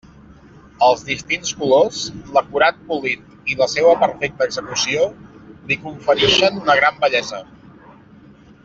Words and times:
Els 0.85 1.03
distints 1.09 1.51
colors, 1.59 1.99
l'acurat 2.37 2.81
polit 2.89 3.53
i 3.55 3.59
la 3.61 3.69
seua 3.75 3.93
perfecta 4.05 4.49
execució 4.49 5.07
li 5.69 5.79
conferixen 5.87 6.59
una 6.65 6.79
gran 6.83 7.03
bellesa. 7.07 7.45